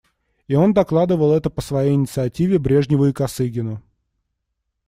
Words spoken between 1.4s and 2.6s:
по своей инициативе